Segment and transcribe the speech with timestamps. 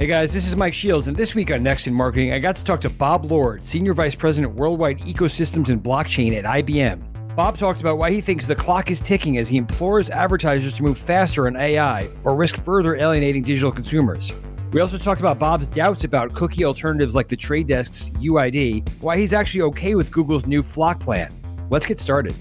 [0.00, 2.56] Hey guys, this is Mike Shields, and this week on Next in Marketing, I got
[2.56, 7.36] to talk to Bob Lord, Senior Vice President Worldwide Ecosystems and Blockchain at IBM.
[7.36, 10.82] Bob talks about why he thinks the clock is ticking as he implores advertisers to
[10.82, 14.32] move faster on AI or risk further alienating digital consumers.
[14.72, 19.18] We also talked about Bob's doubts about cookie alternatives like the Trade Desk's UID, why
[19.18, 21.30] he's actually okay with Google's new FLoC plan.
[21.68, 22.34] Let's get started.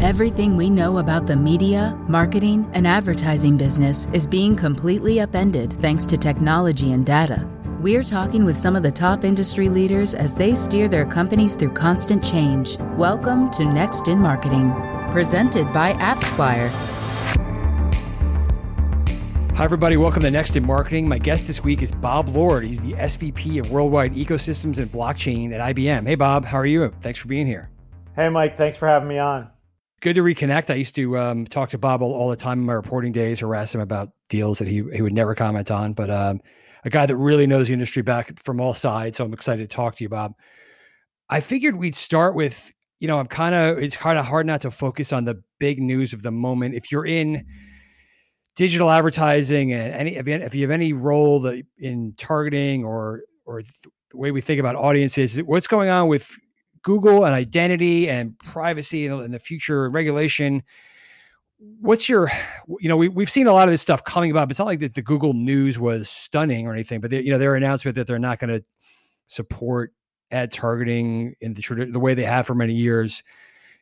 [0.00, 6.06] Everything we know about the media, marketing, and advertising business is being completely upended thanks
[6.06, 7.44] to technology and data.
[7.80, 11.72] We're talking with some of the top industry leaders as they steer their companies through
[11.72, 12.78] constant change.
[12.96, 14.72] Welcome to Next in Marketing,
[15.10, 16.68] presented by AppsFlyer.
[19.56, 19.96] Hi, everybody.
[19.96, 21.08] Welcome to Next in Marketing.
[21.08, 22.62] My guest this week is Bob Lord.
[22.62, 26.06] He's the SVP of Worldwide Ecosystems and Blockchain at IBM.
[26.06, 26.44] Hey, Bob.
[26.44, 26.94] How are you?
[27.00, 27.68] Thanks for being here.
[28.14, 28.56] Hey, Mike.
[28.56, 29.50] Thanks for having me on
[30.00, 30.70] good to reconnect.
[30.70, 33.74] I used to um, talk to Bob all, the time in my reporting days, harass
[33.74, 35.92] him about deals that he he would never comment on.
[35.92, 36.40] But um,
[36.84, 39.16] a guy that really knows the industry back from all sides.
[39.16, 40.34] So I'm excited to talk to you, Bob.
[41.28, 44.62] I figured we'd start with, you know, I'm kind of it's kind of hard not
[44.62, 46.74] to focus on the big news of the moment.
[46.74, 47.44] If you're in
[48.56, 54.30] digital advertising and any if you have any role in targeting or or the way
[54.30, 56.38] we think about audiences, what's going on with
[56.88, 60.62] Google and identity and privacy and the future regulation.
[61.58, 62.30] What's your,
[62.80, 64.68] you know, we, we've seen a lot of this stuff coming about, but it's not
[64.68, 67.94] like that the Google news was stunning or anything, but they, you know, their announcement
[67.96, 68.64] that they're not going to
[69.26, 69.92] support
[70.30, 73.22] ad targeting in the, the way they have for many years.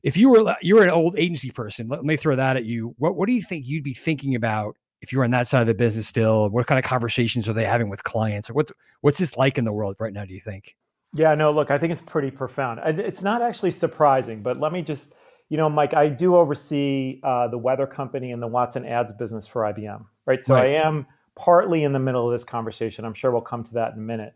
[0.02, 2.96] If you were, you're an old agency person, let me throw that at you.
[2.98, 5.68] What, what do you think you'd be thinking about if you're on that side of
[5.68, 6.50] the business still?
[6.50, 8.50] What kind of conversations are they having with clients?
[8.50, 10.74] Or what's, what's this like in the world right now, do you think?
[11.14, 12.80] Yeah, no, look, I think it's pretty profound.
[12.84, 15.14] It's not actually surprising, but let me just,
[15.48, 19.46] you know, Mike, I do oversee uh, the weather company and the Watson ads business
[19.46, 20.44] for IBM, right?
[20.44, 20.76] So right.
[20.76, 23.04] I am partly in the middle of this conversation.
[23.04, 24.34] I'm sure we'll come to that in a minute.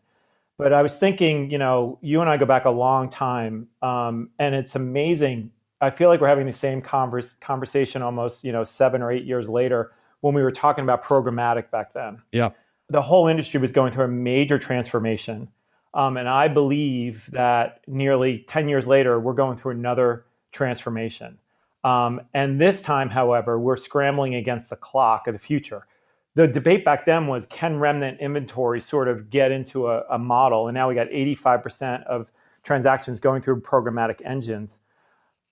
[0.57, 4.31] But I was thinking, you know, you and I go back a long time, um,
[4.39, 5.53] and it's amazing.
[5.81, 9.25] I feel like we're having the same converse, conversation almost, you know, seven or eight
[9.25, 12.21] years later when we were talking about programmatic back then.
[12.33, 12.51] Yeah.
[12.91, 15.49] The whole industry was going through a major transformation
[15.95, 21.39] um, and I believe that nearly 10 years later, we're going through another transformation.
[21.83, 25.87] Um, and this time, however, we're scrambling against the clock of the future.
[26.35, 30.69] The debate back then was can remnant inventory sort of get into a, a model?
[30.69, 32.31] And now we got 85% of
[32.63, 34.79] transactions going through programmatic engines.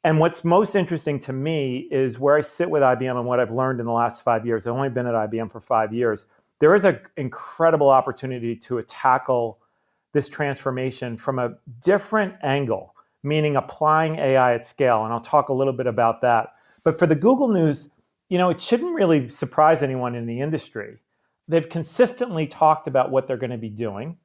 [0.05, 3.51] And what's most interesting to me is where I sit with IBM and what I've
[3.51, 4.67] learned in the last five years.
[4.67, 6.27] I've only been at IBM for five years.
[6.61, 9.59] There is an incredible opportunity to tackle
[10.13, 15.05] this transformation from a different angle, meaning applying AI at scale.
[15.05, 16.55] And I'll talk a little bit about that.
[16.85, 17.91] But for the Google News,
[18.29, 20.99] you know, it shouldn't really surprise anyone in the industry.
[21.47, 24.19] They've consistently talked about what they're going to be doing.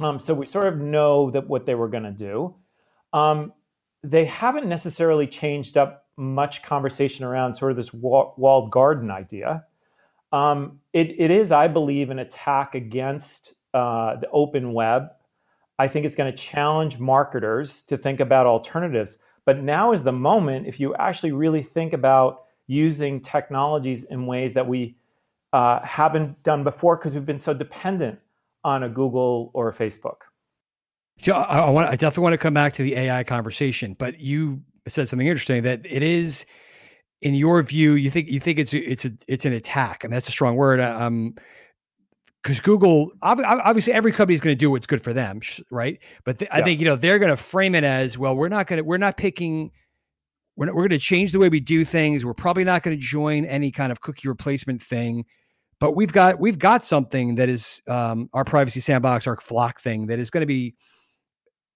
[0.00, 2.54] Um, so we sort of know that what they were going to do.
[3.12, 3.52] Um,
[4.04, 9.64] they haven't necessarily changed up much conversation around sort of this walled garden idea.
[10.32, 15.08] Um, it, it is, I believe, an attack against uh, the open web.
[15.78, 19.18] I think it's going to challenge marketers to think about alternatives.
[19.44, 24.54] But now is the moment if you actually really think about using technologies in ways
[24.54, 24.96] that we
[25.52, 28.18] uh, haven't done before because we've been so dependent
[28.64, 30.16] on a Google or a Facebook.
[31.18, 34.20] So I, I, want, I definitely want to come back to the AI conversation, but
[34.20, 36.44] you said something interesting that it is,
[37.22, 40.28] in your view, you think you think it's it's a it's an attack, and that's
[40.28, 40.78] a strong word.
[40.78, 41.34] Um,
[42.42, 45.40] because Google, obviously, every company is going to do what's good for them,
[45.70, 45.98] right?
[46.24, 48.36] But th- I think you know they're going to frame it as well.
[48.36, 49.70] We're not going to, we're not picking,
[50.56, 52.24] we're not, we're going to change the way we do things.
[52.24, 55.24] We're probably not going to join any kind of cookie replacement thing,
[55.80, 60.06] but we've got we've got something that is um, our privacy sandbox, our FLoC thing
[60.06, 60.74] that is going to be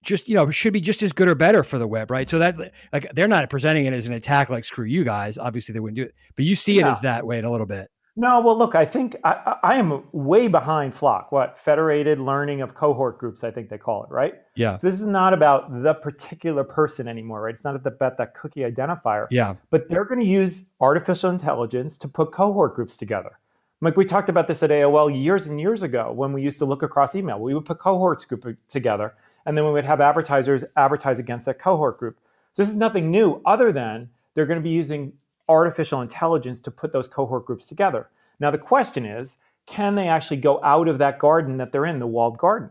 [0.04, 2.28] just you know should be just as good or better for the web, right?
[2.28, 2.56] So that
[2.92, 5.38] like they're not presenting it as an attack like screw you guys.
[5.38, 7.66] Obviously, they wouldn't do it, but you see it as that way in a little
[7.66, 7.88] bit.
[8.14, 11.26] No, well, look, I think I, I, am way behind FLoC.
[11.30, 13.42] What federated learning of cohort groups?
[13.42, 14.34] I think they call it, right?
[14.54, 14.76] Yeah.
[14.76, 17.54] So this is not about the particular person anymore, right?
[17.54, 19.28] It's not about that cookie identifier.
[19.30, 19.54] Yeah.
[19.70, 23.38] But they're going to use artificial intelligence to put cohort groups together.
[23.80, 26.66] Like we talked about this at AOL years and years ago when we used to
[26.66, 27.40] look across email.
[27.40, 29.14] We would put cohorts group uh, together,
[29.46, 32.18] and then we would have advertisers advertise against that cohort group.
[32.52, 35.14] So this is nothing new, other than they're going to be using
[35.52, 38.08] artificial intelligence to put those cohort groups together.
[38.40, 42.00] Now, the question is can they actually go out of that garden that they're in,
[42.00, 42.70] the walled garden?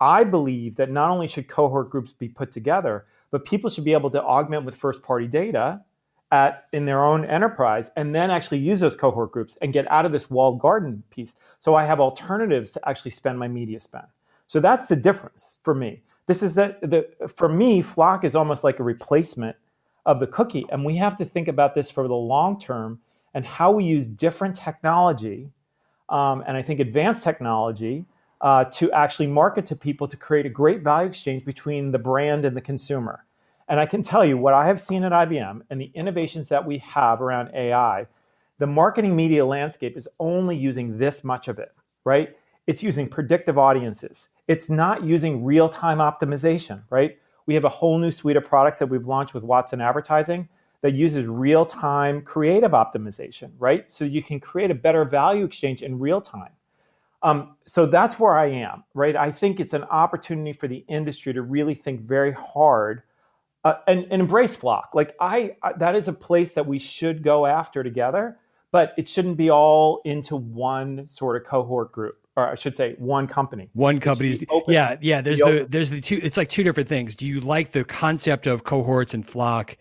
[0.00, 3.92] I believe that not only should cohort groups be put together, but people should be
[3.92, 5.82] able to augment with first party data
[6.32, 10.06] at in their own enterprise and then actually use those cohort groups and get out
[10.06, 11.34] of this walled garden piece.
[11.58, 14.06] So I have alternatives to actually spend my media spend.
[14.46, 16.02] So that's the difference for me.
[16.26, 19.56] This is a, the for me, FLoC is almost like a replacement
[20.06, 23.00] of the cookie, and we have to think about this for the long term
[23.34, 25.50] and how we use different technology,
[26.08, 28.06] um, and I think advanced technology
[28.40, 32.44] uh, to actually market to people to create a great value exchange between the brand
[32.44, 33.24] and the consumer.
[33.68, 36.66] And I can tell you what I have seen at IBM and the innovations that
[36.66, 38.06] we have around AI,
[38.58, 41.72] the marketing media landscape is only using this much of it,
[42.04, 42.36] right?
[42.66, 44.30] It's using predictive audiences.
[44.48, 47.18] It's not using real time optimization, right?
[47.50, 50.48] We have a whole new suite of products that we've launched with Watson Advertising
[50.82, 53.90] that uses real time creative optimization, right?
[53.90, 56.52] So you can create a better value exchange in real time.
[57.24, 59.16] Um, so that's where I am, right?
[59.16, 63.02] I think it's an opportunity for the industry to really think very hard
[63.64, 67.24] uh, and, and, embrace FLoC like I, I, that is a place that we should
[67.24, 68.38] go after together
[68.70, 72.94] but it shouldn't be all into one sort of cohort group or i should say
[72.98, 73.68] one company.
[73.72, 74.36] One company
[74.68, 77.14] yeah yeah there's the, the there's the two it's like two different things.
[77.14, 79.76] Do you like the concept of cohorts and FLoC?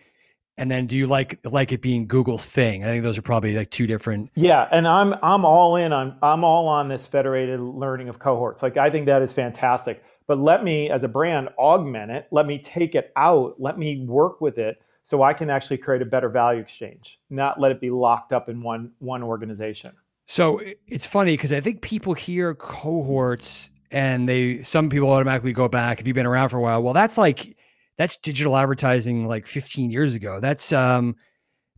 [0.58, 2.84] And then do you like like it being google's thing?
[2.84, 4.30] I think those are probably like two different.
[4.36, 8.62] Yeah and i'm i'm all in on i'm all on this federated learning of cohorts.
[8.62, 10.04] Like i think that is fantastic.
[10.28, 12.28] But let me as a brand augment it.
[12.30, 13.56] Let me take it out.
[13.58, 17.60] Let me work with it so i can actually create a better value exchange not
[17.60, 19.92] let it be locked up in one one organization
[20.30, 25.68] so it's funny because i think people hear cohorts and they some people automatically go
[25.68, 27.58] back if you've been around for a while well that's like
[27.98, 31.16] that's digital advertising like 15 years ago that's um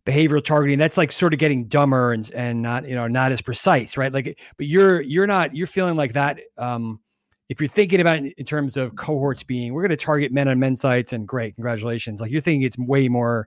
[0.04, 3.40] behavioral targeting that's like sort of getting dumber and and not you know not as
[3.40, 7.00] precise right like but you're you're not you're feeling like that um
[7.52, 10.58] if you're thinking about in terms of cohorts being, we're going to target men on
[10.58, 12.18] men's sites, and great, congratulations.
[12.18, 13.46] Like you're thinking it's way more.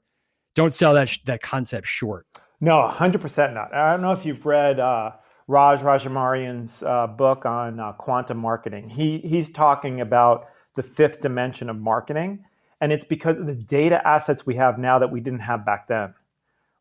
[0.54, 2.28] Don't sell that sh- that concept short.
[2.62, 3.74] No, hundred percent not.
[3.74, 5.12] I don't know if you've read uh,
[5.48, 8.90] Raj Rajamannar's uh, book on uh, quantum marketing.
[8.90, 12.46] He he's talking about the fifth dimension of marketing,
[12.82, 15.88] and it's because of the data assets we have now that we didn't have back
[15.88, 16.14] then,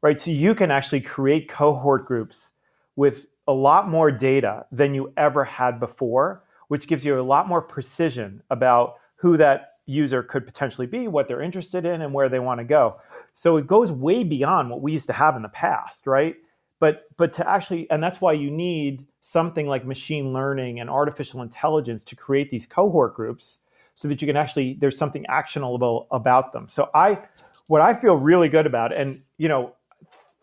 [0.03, 0.21] right?
[0.21, 2.53] So you can actually create cohort groups
[2.97, 7.49] with a lot more data than you ever had before which gives you a lot
[7.49, 12.29] more precision about who that user could potentially be, what they're interested in, and where
[12.29, 12.97] they want to go.
[13.35, 16.37] So it goes way beyond what we used to have in the past, right?
[16.81, 21.43] But but to actually, and that's why you need something like machine learning and artificial
[21.43, 23.61] intelligence to create these cohort groups
[23.95, 26.69] so that you can actually there's something actionable about them.
[26.69, 27.19] So I
[27.67, 29.75] what I feel really good about, and you know,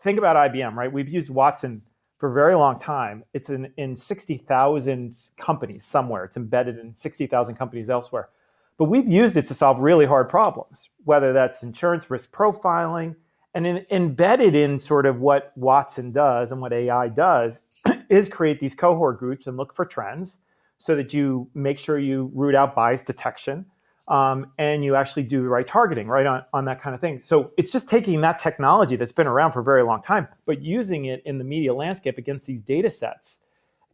[0.02, 0.92] think about IBM, right?
[0.92, 1.82] We've used Watson
[2.18, 3.24] for a very long time.
[3.34, 6.24] It's in, in 60,000 companies somewhere.
[6.24, 8.28] It's embedded in 60,000 companies elsewhere.
[8.82, 13.14] But we've used it to solve really hard problems, whether that's insurance risk profiling,
[13.54, 17.62] and in, embedded in sort of what Watson does and what AI does
[18.08, 20.40] is create these cohort groups and look for trends
[20.78, 23.64] so that you make sure you root out bias detection
[24.08, 27.20] um, and you actually do the right targeting, right, on, on that kind of thing.
[27.20, 30.60] So it's just taking that technology that's been around for a very long time, but
[30.60, 33.44] using it in the media landscape against these data sets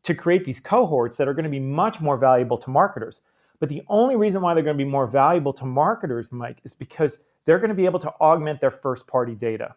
[0.05, 3.21] to create these cohorts that are going to be much more valuable to marketers.
[3.61, 6.75] But the only reason why they're going to be more valuable to marketers, Mike, is
[6.75, 9.75] because they're going to be able to augment their first party data.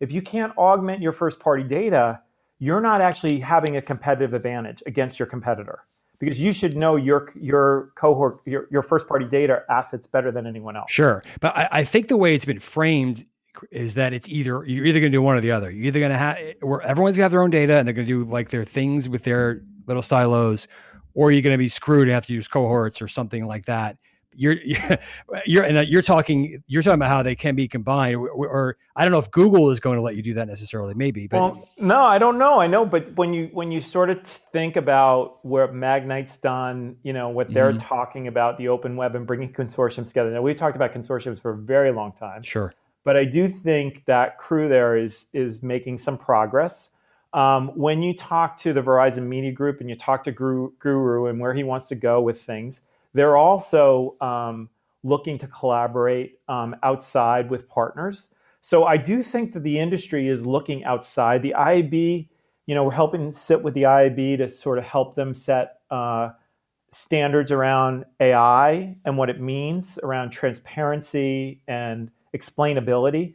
[0.00, 2.20] If you can't augment your first party data,
[2.58, 5.84] you're not actually having a competitive advantage against your competitor
[6.18, 10.46] because you should know your your cohort your, your first party data assets better than
[10.46, 13.24] anyone else sure but I, I think the way it's been framed
[13.70, 16.00] is that it's either you're either going to do one or the other you're either
[16.00, 18.50] going to have where everyone's got their own data and they're going to do like
[18.50, 20.68] their things with their little silos
[21.16, 23.96] or you're going to be screwed and have to use cohorts or something like that.
[24.34, 24.98] You're you're,
[25.46, 28.76] you're and uh, you're talking you're talking about how they can be combined or, or,
[28.94, 31.40] I don't know if Google is going to let you do that necessarily maybe but
[31.40, 34.76] well, no I don't know I know but when you when you sort of think
[34.76, 37.78] about where Magnite's done you know what they're mm-hmm.
[37.78, 40.30] talking about the open web and bringing consortiums together.
[40.30, 42.42] Now we've talked about consortiums for a very long time.
[42.42, 42.74] Sure.
[43.04, 46.92] But I do think that crew there is is making some progress
[47.36, 51.38] um, when you talk to the Verizon Media Group and you talk to Guru and
[51.38, 52.82] where he wants to go with things
[53.16, 54.68] they're also um,
[55.02, 58.34] looking to collaborate um, outside with partners.
[58.60, 61.42] So I do think that the industry is looking outside.
[61.42, 62.28] The IAB,
[62.66, 66.30] you know, we're helping sit with the IAB to sort of help them set uh,
[66.92, 73.34] standards around AI and what it means around transparency and explainability.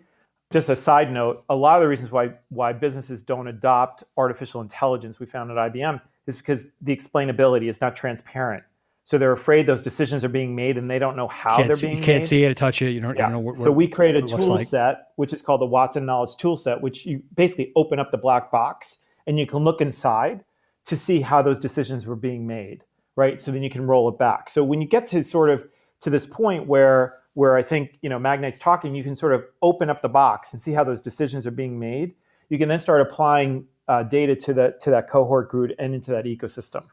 [0.52, 4.62] Just a side note, a lot of the reasons why why businesses don't adopt artificial
[4.62, 8.64] intelligence we found at IBM is because the explainability is not transparent
[9.06, 11.88] So they're afraid those decisions are being made and they don't know how they're see,
[11.88, 12.28] being you can't made.
[12.28, 12.92] see it, touch it.
[12.92, 13.28] You don't, yeah.
[13.28, 14.68] you don't know what, So we create a what it looks tool like.
[14.68, 18.18] set, which is called the Watson Knowledge Tool Set, which you basically open up the
[18.18, 20.44] black box and you can look inside
[20.86, 22.84] to see how those decisions were being made,
[23.16, 23.42] right?
[23.42, 24.50] So then you can roll it back.
[24.50, 25.68] So when you get to sort of
[26.02, 29.44] to this point where where I think you know Magnite's talking, you can sort of
[29.62, 32.14] open up the box and see how those decisions are being made.
[32.50, 36.12] You can then start applying uh, data to that to that cohort group and into
[36.12, 36.86] that ecosystem.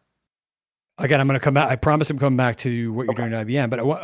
[1.00, 1.71] Again, I'm going to come back.
[1.71, 3.23] I promise I'm coming back to what you're Okay.
[3.23, 3.71] doing at IBM.
[3.71, 4.00] But one-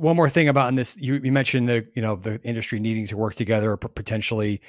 [0.00, 3.06] one more thing about in this, you, you mentioned the you know the industry needing
[3.06, 4.60] to work together, potentially.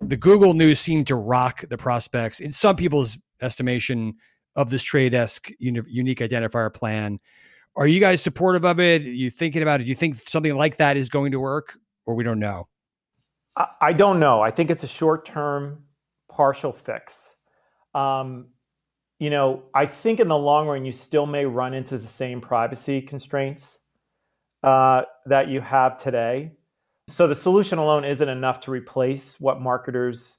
[0.00, 4.14] The Google news seemed to rock the prospects in some people's estimation
[4.56, 7.20] of this trade desk uni- unique identifier plan.
[7.74, 9.02] Are you guys supportive of it?
[9.02, 9.84] Are you thinking about it?
[9.84, 12.68] Do you think something like that is going to work, or we don't know?
[13.80, 14.40] I, don't know.
[14.40, 15.84] I think it's a short term
[16.30, 17.34] partial fix.
[17.94, 18.48] Um,
[19.18, 22.40] you know, I think in the long run, you still may run into the same
[22.40, 23.80] privacy constraints
[24.62, 26.52] uh, that you have today.
[27.08, 30.38] So the solution alone isn't enough to replace what marketers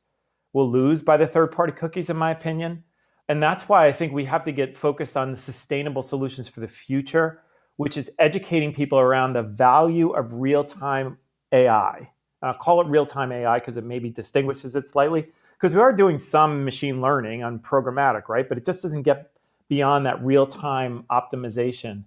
[0.53, 2.83] will lose by the third party cookies, in my opinion.
[3.29, 6.59] And that's why I think we have to get focused on the sustainable solutions for
[6.59, 7.41] the future,
[7.77, 11.17] which is educating people around the value of real time
[11.51, 12.09] AI.
[12.41, 15.27] I'll call it real time AI because it maybe distinguishes it slightly.
[15.57, 18.47] Because we are doing some machine learning on programmatic, right?
[18.47, 19.31] But it just doesn't get
[19.69, 22.03] beyond that real time optimization.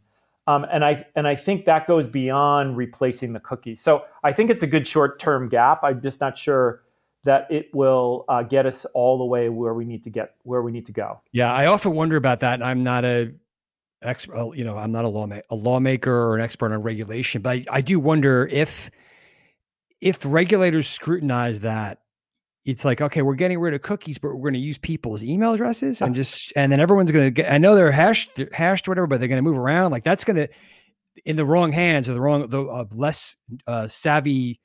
[0.47, 3.75] Um, and I and I think that goes beyond replacing the cookie.
[3.75, 5.81] So I think it's a good short term gap.
[5.83, 6.83] I'm just not sure
[7.27, 10.63] that it will uh, get us all the way where we need to get where
[10.63, 11.21] we need to go.
[11.33, 12.63] Yeah, I often wonder about that.
[12.63, 13.33] I'm not a
[14.03, 17.51] expert, you know, I'm not a lawmaker, a lawmaker or an expert on regulation, but
[17.51, 18.91] I, I do wonder if
[20.01, 22.01] if regulators scrutinize that,
[22.65, 25.55] it's like, okay, we're getting rid of cookies, but we're going to use people's email
[25.55, 27.51] addresses and just, and then everyone's going to get.
[27.51, 29.93] I know they're hashed, they're hashed, or whatever, but they're going to move around.
[29.93, 30.49] Like that's going to,
[31.25, 34.61] in the wrong hands or the wrong, the uh, less uh, savvy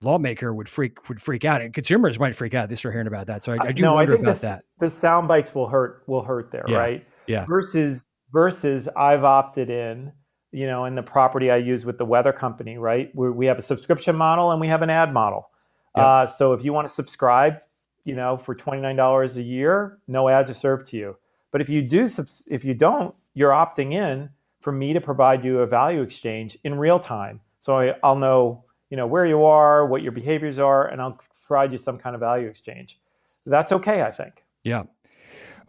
[0.00, 2.68] lawmaker would freak would freak out, and consumers might freak out.
[2.68, 3.42] They start hearing about that.
[3.42, 4.64] So I, I do Uh, no, wonder I think about this, that.
[4.78, 7.06] The sound bites will hurt will hurt there, Yeah, right?
[7.26, 7.46] yeah.
[7.46, 10.12] Versus versus I've opted in,
[10.50, 13.10] you know, in the property I use with the weather company, right?
[13.14, 15.50] Where we have a subscription model and we have an ad model.
[15.94, 17.58] Uh, so if you want to subscribe,
[18.04, 21.16] you know, for twenty nine dollars a year, no ads are served to you.
[21.52, 25.44] But if you do, subs- if you don't, you're opting in for me to provide
[25.44, 27.40] you a value exchange in real time.
[27.60, 31.18] So I, I'll know, you know, where you are, what your behaviors are, and I'll
[31.46, 32.98] provide you some kind of value exchange.
[33.46, 34.42] That's okay, I think.
[34.62, 34.84] Yeah.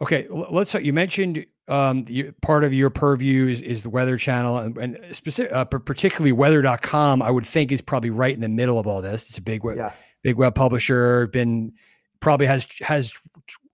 [0.00, 0.26] Okay.
[0.30, 0.74] Let's.
[0.74, 5.16] You mentioned um, you, part of your purview is, is the Weather Channel, and, and
[5.16, 7.22] specific, uh, par- particularly Weather.com.
[7.22, 9.28] I would think is probably right in the middle of all this.
[9.28, 9.92] It's a big web, Yeah.
[10.22, 11.26] big web publisher.
[11.28, 11.72] Been
[12.20, 13.12] probably has has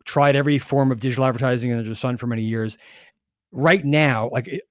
[0.04, 2.78] tried every form of digital advertising under the sun for many years.
[3.52, 4.62] Right now, like.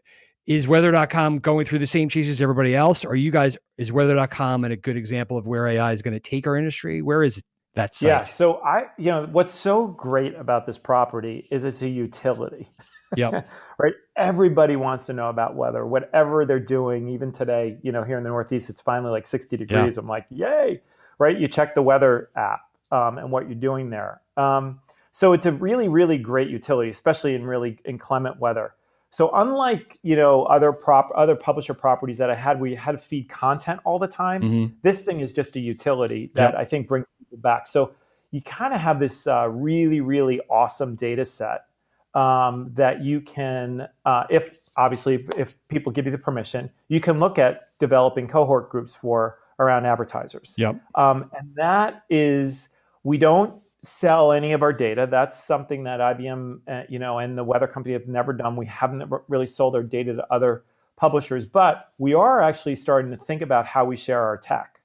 [0.47, 3.05] Is weather.com going through the same changes as everybody else?
[3.05, 6.19] Are you guys, is weather.com and a good example of where AI is going to
[6.19, 7.01] take our industry?
[7.01, 7.41] Where is
[7.75, 8.07] that site?
[8.07, 8.23] Yeah.
[8.23, 12.67] So I, you know, what's so great about this property is it's a utility,
[13.15, 13.47] Yep.
[13.77, 13.93] right?
[14.15, 17.07] Everybody wants to know about weather, whatever they're doing.
[17.09, 19.97] Even today, you know, here in the Northeast, it's finally like 60 degrees.
[19.97, 20.81] I'm like, yay,
[21.19, 21.39] right?
[21.39, 24.21] You check the weather app um, and what you're doing there.
[24.37, 24.79] Um,
[25.11, 28.73] so it's a really, really great utility, especially in really inclement weather.
[29.11, 32.93] So unlike you know other prop other publisher properties that I had, where you had
[32.93, 34.73] to feed content all the time, Mhm.
[34.81, 37.67] this thing is just a utility that I think brings people back.
[37.67, 37.91] So
[38.31, 41.65] you kind of have this uh, really, really awesome data set
[42.13, 46.99] um, that you can, uh, if obviously if, if people give you the permission, you
[47.01, 50.55] can look at developing cohort groups for around advertisers.
[50.57, 50.77] Yep.
[50.95, 52.69] Um, and that is,
[53.03, 55.07] we don't sell any of our data.
[55.09, 58.55] That's something that IBM, uh, you know, and the weather company have never done.
[58.55, 60.63] We haven't really sold our data to other
[60.95, 64.81] publishers, but we are actually starting to think about how we share our tech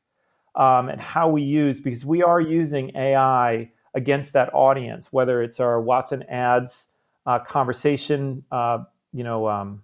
[0.55, 5.61] um, and how we use because we are using AI against that audience, whether it's
[5.61, 6.93] our Watson ads,
[7.27, 8.79] uh, conversation, uh,
[9.13, 9.83] you know, um,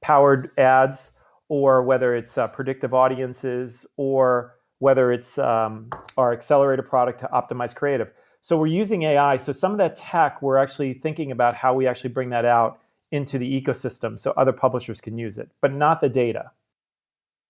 [0.00, 1.12] powered ads,
[1.48, 7.74] or whether it's uh, predictive audiences, or whether it's um, our accelerator product to optimize
[7.74, 8.10] creative.
[8.42, 9.36] So we're using AI.
[9.36, 12.78] So some of that tech, we're actually thinking about how we actually bring that out
[13.10, 16.52] into the ecosystem so other publishers can use it, but not the data.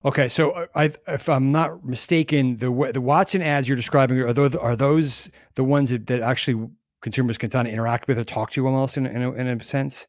[0.05, 4.33] Okay, so uh, I, if I'm not mistaken, the the Watson ads you're describing are
[4.33, 8.25] those are those the ones that, that actually consumers can kind of interact with or
[8.25, 10.07] talk to almost in in a, in a sense?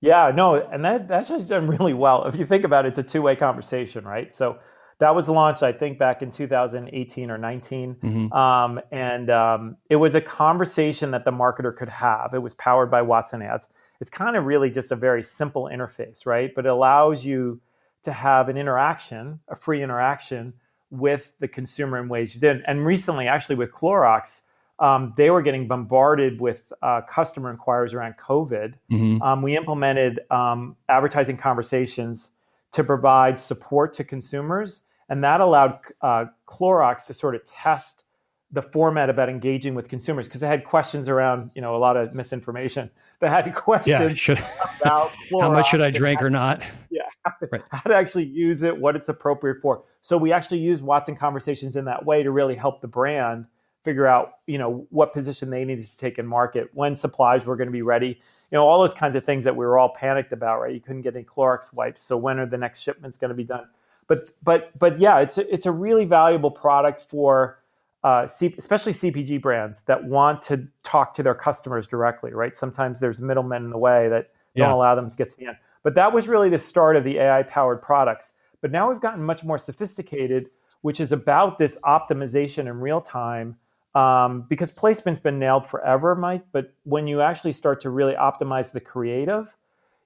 [0.00, 2.24] Yeah, no, and that that's just done really well.
[2.24, 4.32] If you think about it, it's a two way conversation, right?
[4.32, 4.58] So
[4.98, 7.94] That was launched, I think, back in 2018 or 19.
[7.94, 8.32] Mm-hmm.
[8.32, 12.34] Um, and um, it was a conversation that the marketer could have.
[12.34, 13.68] It was powered by Watson Ads.
[14.00, 16.52] It's kind of really just a very simple interface, right?
[16.54, 17.60] But it allows you
[18.02, 20.54] to have an interaction, a free interaction
[20.90, 22.64] with the consumer in ways you didn't.
[22.66, 24.42] And recently, actually, with Clorox,
[24.78, 28.74] um, they were getting bombarded with uh, customer inquiries around COVID.
[28.90, 29.22] Mm-hmm.
[29.22, 32.30] Um, we implemented um, advertising conversations
[32.72, 38.04] to provide support to consumers, and that allowed uh, Clorox to sort of test
[38.50, 41.96] the format about engaging with consumers because they had questions around, you know, a lot
[41.96, 42.90] of misinformation.
[43.20, 44.38] They had questions yeah, should,
[44.80, 46.62] about Clorox how much should I drink or not?
[46.90, 47.02] Yeah,
[47.52, 47.62] right.
[47.70, 49.84] how to actually use it, what it's appropriate for.
[50.00, 53.46] So we actually use Watson conversations in that way to really help the brand
[53.84, 57.56] figure out, you know, what position they needed to take in market, when supplies were
[57.56, 58.08] going to be ready,
[58.50, 60.74] you know, all those kinds of things that we were all panicked about, right?
[60.74, 63.44] You couldn't get any Clorox wipes, so when are the next shipments going to be
[63.44, 63.66] done?
[64.08, 67.60] But but but yeah, it's a, it's a really valuable product for
[68.02, 72.56] uh, C- especially CPG brands that want to talk to their customers directly, right?
[72.56, 74.74] Sometimes there's middlemen in the way that don't yeah.
[74.74, 75.56] allow them to get to the end.
[75.82, 78.34] But that was really the start of the AI powered products.
[78.60, 80.50] But now we've gotten much more sophisticated,
[80.80, 83.56] which is about this optimization in real time
[83.94, 86.44] um, because placement's been nailed forever, Mike.
[86.52, 89.56] But when you actually start to really optimize the creative,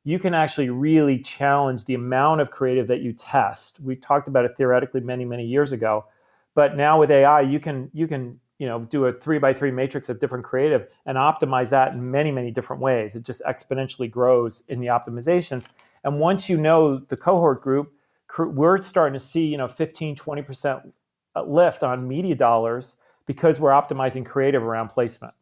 [0.04, 3.80] you can actually really challenge the amount of creative that you test.
[3.80, 6.06] We talked about it theoretically many, many years ago,
[6.54, 9.70] but now with AI, you can you can you know do a three by three
[9.70, 13.14] matrix of different creative and optimize that in many, many different ways.
[13.14, 15.70] It just exponentially grows in the optimizations.
[16.04, 17.92] And once you know the cohort group,
[18.38, 20.94] we're starting to see you know 15, 20 percent
[21.46, 25.32] lift on media dollars because we're optimizing creative around placement.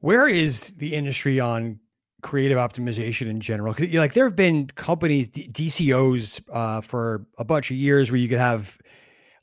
[0.00, 1.78] Where is the industry on
[2.22, 3.74] creative optimization in general?
[3.74, 8.28] Because like there have been companies, DCOs, uh, for a bunch of years where you
[8.28, 8.78] could have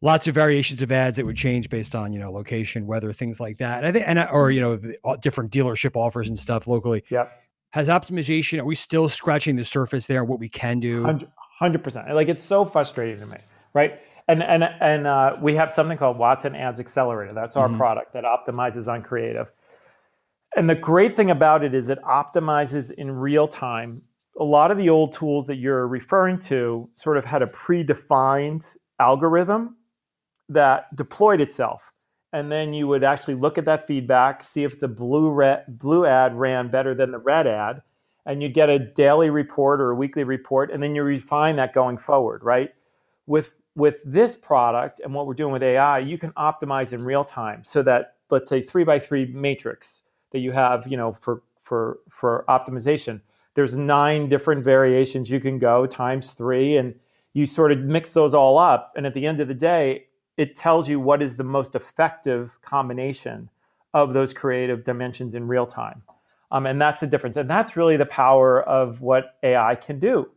[0.02, 3.40] lots of variations of ads that would change based on you know location, weather, things
[3.40, 3.80] like that.
[3.80, 7.04] And I think, and or you know, the, different dealership offers and stuff locally.
[7.10, 7.28] Yeah.
[7.72, 8.60] Has optimization?
[8.60, 10.24] Are we still scratching the surface there?
[10.24, 11.04] What we can do?
[11.60, 12.14] Hundred percent.
[12.16, 13.38] Like it's so frustrating to me,
[13.74, 14.00] right?
[14.30, 17.34] and and and uh, we have something called Watson Ads Accelerator.
[17.34, 17.78] That's our mm-hmm.
[17.78, 19.52] product that optimizes on creative.
[20.56, 24.02] And the great thing about it is it optimizes in real time.
[24.40, 28.78] A lot of the old tools that you're referring to sort of had a predefined
[29.00, 29.78] algorithm
[30.50, 31.92] that deployed itself.
[32.34, 36.06] And then you would actually look at that feedback, see if the blue red, blue
[36.06, 37.82] ad ran better than the red ad,
[38.26, 41.74] and you'd get a daily report or a weekly report, and then you refine that
[41.74, 42.72] going forward, right?
[43.26, 47.24] With with this product and what we're doing with AI, you can optimize in real
[47.24, 51.42] time so that let's say three by three matrix that you have, you know, for
[51.62, 53.22] for for optimization.
[53.56, 56.96] There's nine different variations you can go times three, and
[57.34, 58.94] you sort of mix those all up.
[58.96, 60.06] And at the end of the day,
[60.38, 63.50] it tells you what is the most effective combination
[63.94, 66.02] of those creative dimensions in real time.
[66.52, 67.38] Um, and that's the difference.
[67.38, 70.30] And that's really the power of what AI can do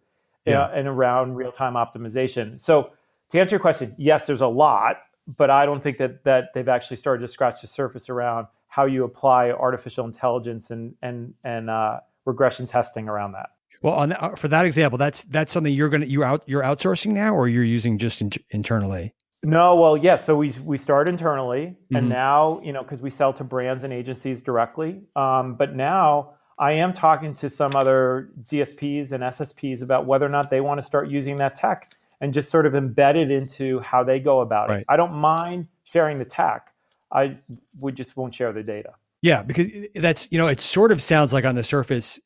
[0.44, 0.68] yeah.
[0.72, 2.60] and around real time optimization.
[2.60, 2.90] So
[3.30, 4.96] to answer your question, yes, there's a lot,
[5.38, 8.86] but I don't think that that they've actually started to scratch the surface around how
[8.86, 13.50] you apply artificial intelligence and and and uh, regression testing around that.
[13.82, 16.62] Well, on the, uh, for that example, that's that's something you're gonna you out you're
[16.62, 19.12] outsourcing now, or you're using just in, internally.
[19.42, 20.04] No, well, yes.
[20.04, 21.96] Yeah, so we we start internally, mm-hmm.
[21.96, 25.02] and now you know because we sell to brands and agencies directly.
[25.16, 30.30] Um, but now I am talking to some other DSPs and SSPs about whether or
[30.30, 33.80] not they want to start using that tech and just sort of embed it into
[33.80, 34.80] how they go about right.
[34.80, 34.86] it.
[34.88, 36.71] I don't mind sharing the tech.
[37.12, 37.38] I
[37.80, 38.94] we just won't share the data.
[39.20, 42.20] Yeah, because that's you know it sort of sounds like on the surface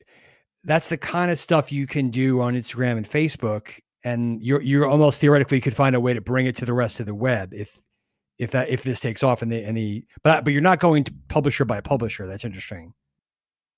[0.63, 4.87] that's the kind of stuff you can do on Instagram and Facebook and you're you're
[4.87, 7.53] almost theoretically could find a way to bring it to the rest of the web
[7.53, 7.79] if
[8.37, 11.03] if that if this takes off and the and the but but you're not going
[11.03, 12.27] to publisher by publisher.
[12.27, 12.93] That's interesting.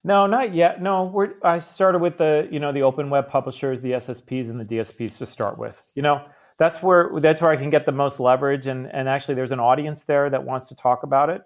[0.04, 0.82] No, not yet.
[0.82, 4.60] No, we're, I started with the you know the open web publishers, the SSPs, and
[4.60, 5.82] the DSPs to start with.
[5.94, 6.26] You know,
[6.60, 9.60] that's where that's where I can get the most leverage, and and actually there's an
[9.60, 11.42] audience there that wants to talk about it.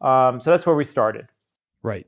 [0.00, 1.26] Um, so that's where we started.
[1.82, 2.06] Right.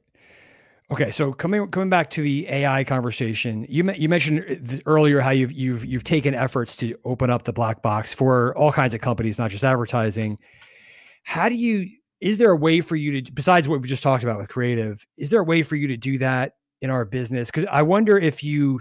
[0.91, 5.51] Okay, so coming coming back to the AI conversation, you you mentioned earlier how you've
[5.51, 9.38] you've you've taken efforts to open up the black box for all kinds of companies,
[9.38, 10.38] not just advertising.
[11.25, 11.88] How do you
[12.21, 15.07] is there a way for you to besides what we just talked about with creative
[15.17, 18.17] is there a way for you to do that in our business because i wonder
[18.17, 18.81] if you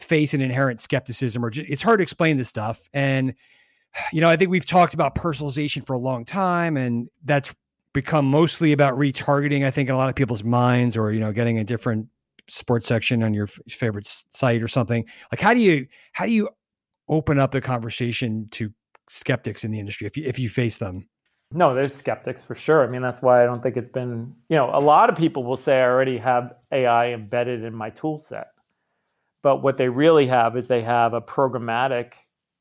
[0.00, 3.34] face an inherent skepticism or just, it's hard to explain this stuff and
[4.12, 7.54] you know i think we've talked about personalization for a long time and that's
[7.92, 11.32] become mostly about retargeting i think in a lot of people's minds or you know
[11.32, 12.06] getting a different
[12.48, 16.48] sports section on your favorite site or something like how do you how do you
[17.08, 18.72] open up the conversation to
[19.10, 21.08] skeptics in the industry if you if you face them?
[21.52, 22.84] No, there's skeptics for sure.
[22.84, 25.42] I mean, that's why I don't think it's been, you know, a lot of people
[25.42, 28.52] will say I already have AI embedded in my tool set.
[29.42, 32.12] But what they really have is they have a programmatic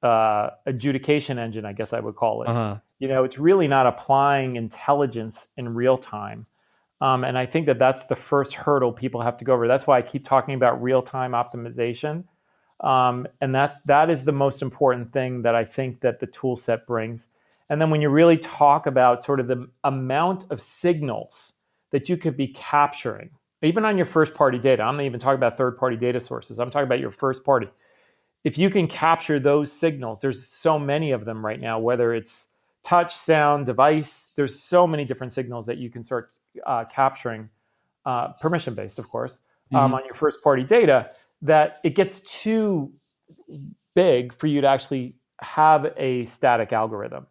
[0.01, 2.47] uh, adjudication engine, I guess I would call it.
[2.47, 2.77] Uh-huh.
[2.99, 6.45] You know, it's really not applying intelligence in real time.
[7.01, 9.67] Um, and I think that that's the first hurdle people have to go over.
[9.67, 12.25] That's why I keep talking about real time optimization.
[12.81, 16.55] Um, and that that is the most important thing that I think that the tool
[16.55, 17.29] set brings.
[17.69, 21.53] And then when you really talk about sort of the amount of signals
[21.91, 23.31] that you could be capturing,
[23.61, 26.59] even on your first party data, I'm not even talking about third party data sources,
[26.59, 27.67] I'm talking about your first party.
[28.43, 32.49] If you can capture those signals, there's so many of them right now, whether it's
[32.83, 36.31] touch, sound, device, there's so many different signals that you can start
[36.65, 37.49] uh, capturing,
[38.05, 39.41] uh, permission based, of course,
[39.73, 39.93] um, mm-hmm.
[39.95, 41.09] on your first party data,
[41.41, 42.91] that it gets too
[43.93, 47.27] big for you to actually have a static algorithm.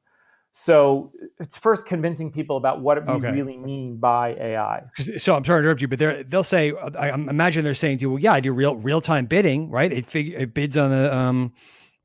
[0.60, 3.30] So it's first convincing people about what we okay.
[3.30, 4.82] really mean by AI.
[4.96, 8.10] So I'm sorry to interrupt you, but they'll say, I imagine they're saying to you,
[8.10, 9.92] well, yeah, I do real real time bidding, right?
[9.92, 11.52] It, fig- it bids on the, um,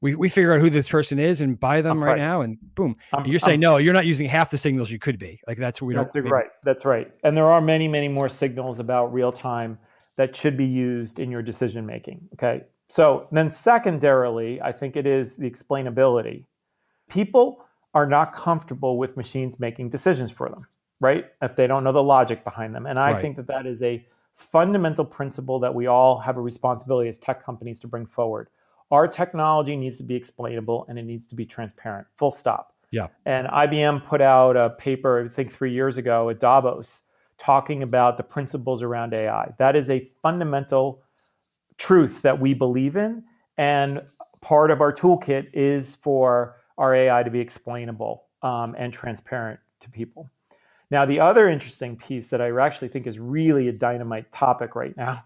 [0.01, 2.95] we, we figure out who this person is and buy them right now, and boom.
[3.11, 5.39] Um, you're saying um, no, you're not using half the signals you could be.
[5.47, 6.23] Like that's what we that's don't.
[6.23, 6.47] That's right.
[6.63, 7.11] That's right.
[7.23, 9.79] And there are many, many more signals about real time
[10.17, 12.29] that should be used in your decision making.
[12.35, 12.65] Okay.
[12.87, 16.45] So then, secondarily, I think it is the explainability.
[17.09, 20.67] People are not comfortable with machines making decisions for them,
[20.99, 21.25] right?
[21.41, 22.85] If they don't know the logic behind them.
[22.85, 23.21] And I right.
[23.21, 27.43] think that that is a fundamental principle that we all have a responsibility as tech
[27.43, 28.49] companies to bring forward.
[28.91, 32.75] Our technology needs to be explainable and it needs to be transparent, full stop.
[32.91, 33.07] Yeah.
[33.25, 37.03] And IBM put out a paper, I think three years ago at Davos,
[37.39, 39.53] talking about the principles around AI.
[39.57, 41.01] That is a fundamental
[41.77, 43.23] truth that we believe in.
[43.57, 44.01] And
[44.41, 49.89] part of our toolkit is for our AI to be explainable um, and transparent to
[49.89, 50.29] people.
[50.91, 54.95] Now, the other interesting piece that I actually think is really a dynamite topic right
[54.95, 55.23] now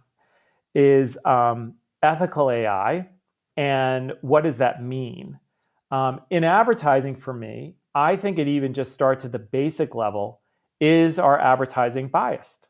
[0.73, 3.09] is um, ethical AI
[3.57, 5.39] and what does that mean?
[5.89, 10.41] Um, in advertising, for me, I think it even just starts at the basic level
[10.79, 12.67] is our advertising biased?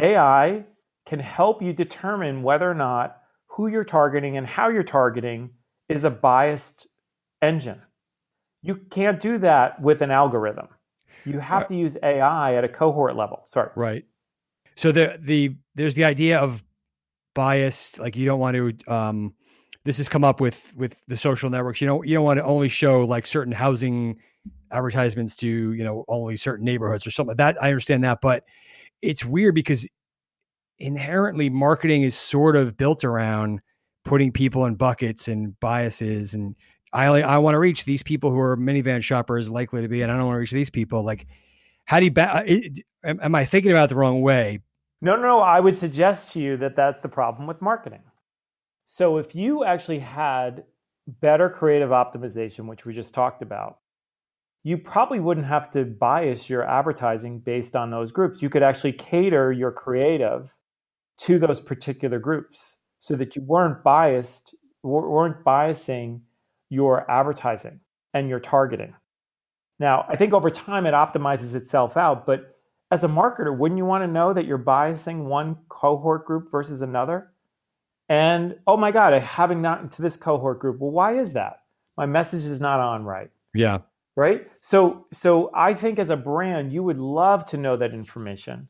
[0.00, 0.64] AI
[1.06, 5.50] can help you determine whether or not who you're targeting and how you're targeting
[5.88, 6.86] is a biased
[7.42, 7.80] engine.
[8.68, 10.68] You can't do that with an algorithm.
[11.24, 13.42] You have to use AI at a cohort level.
[13.46, 13.70] Sorry.
[13.74, 14.04] Right.
[14.76, 16.62] So the the there's the idea of
[17.34, 19.34] biased, like you don't want to um
[19.86, 21.80] this has come up with with the social networks.
[21.80, 24.18] You don't you don't want to only show like certain housing
[24.70, 27.30] advertisements to you know only certain neighborhoods or something.
[27.30, 28.44] like That I understand that, but
[29.00, 29.88] it's weird because
[30.78, 33.62] inherently marketing is sort of built around
[34.04, 36.54] putting people in buckets and biases and
[36.92, 40.10] I I want to reach these people who are minivan shoppers likely to be, and
[40.10, 41.02] I don't want to reach these people.
[41.02, 41.26] Like,
[41.84, 42.10] how do you?
[42.10, 42.44] Ba- uh,
[43.04, 44.60] am, am I thinking about it the wrong way?
[45.00, 45.40] No, no, no.
[45.40, 48.02] I would suggest to you that that's the problem with marketing.
[48.86, 50.64] So if you actually had
[51.06, 53.78] better creative optimization, which we just talked about,
[54.64, 58.42] you probably wouldn't have to bias your advertising based on those groups.
[58.42, 60.54] You could actually cater your creative
[61.18, 66.20] to those particular groups so that you weren't biased, weren't biasing
[66.68, 67.80] your advertising
[68.14, 68.94] and your targeting.
[69.78, 72.56] Now, I think over time it optimizes itself out, but
[72.90, 76.82] as a marketer, wouldn't you want to know that you're biasing one cohort group versus
[76.82, 77.32] another?
[78.08, 80.78] And oh my God, I haven't gotten to this cohort group.
[80.80, 81.60] Well, why is that?
[81.96, 83.30] My message is not on right.
[83.54, 83.78] Yeah.
[84.16, 84.48] Right.
[84.62, 88.68] So, so I think as a brand, you would love to know that information,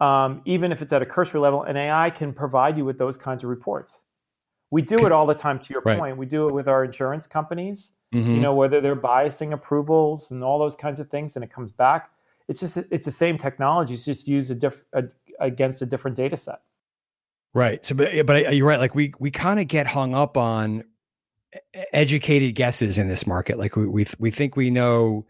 [0.00, 1.64] um, even if it's at a cursory level.
[1.64, 4.00] And AI can provide you with those kinds of reports.
[4.74, 5.60] We do it all the time.
[5.60, 5.96] To your right.
[5.96, 7.92] point, we do it with our insurance companies.
[8.12, 8.28] Mm-hmm.
[8.28, 11.70] You know, whether they're biasing approvals and all those kinds of things, and it comes
[11.70, 12.10] back.
[12.48, 13.94] It's just it's the same technology.
[13.94, 15.04] It's just used a diff- a,
[15.38, 16.62] against a different data set.
[17.54, 17.84] Right.
[17.84, 18.80] So, but, but you're right.
[18.80, 20.82] Like we we kind of get hung up on
[21.92, 23.58] educated guesses in this market.
[23.58, 25.24] Like we we we think we know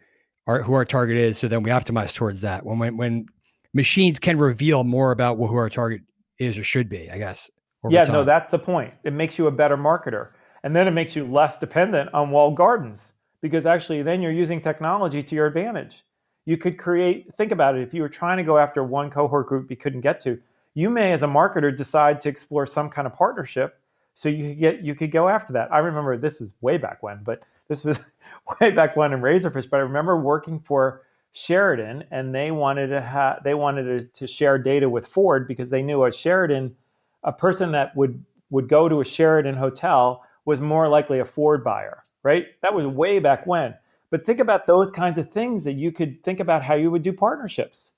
[0.47, 2.65] our, who our target is, so then we optimize towards that.
[2.65, 3.27] When when when
[3.75, 6.01] machines can reveal more about who our target
[6.39, 7.51] is or should be, I guess.
[7.91, 8.15] Yeah, time.
[8.15, 8.95] no, that's the point.
[9.05, 10.31] It makes you a better marketer,
[10.63, 14.61] and then it makes you less dependent on walled gardens because actually then you're using
[14.61, 16.05] technology to your advantage.
[16.47, 17.35] You could create.
[17.35, 17.83] Think about it.
[17.83, 20.41] If you were trying to go after one cohort group you couldn't get to,
[20.75, 23.81] you may as a marketer decide to explore some kind of partnership
[24.15, 27.03] so you could get you could go after that i remember this is way back
[27.03, 27.99] when but this was
[28.61, 31.03] way back when in razorfish but i remember working for
[31.37, 35.69] Sheraton and they wanted to have they wanted to, to share data with ford because
[35.69, 36.77] they knew a sheraton
[37.25, 41.65] a person that would would go to a sheraton hotel was more likely a Ford
[41.65, 42.47] buyer, right?
[42.63, 43.75] That was way back when.
[44.11, 47.03] But think about those kinds of things that you could think about how you would
[47.03, 47.93] do partnerships.